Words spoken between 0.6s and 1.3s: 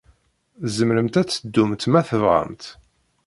Tzemremt ad